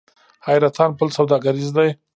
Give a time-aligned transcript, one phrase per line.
[0.47, 1.89] حیرتان پل سوداګریز دی؟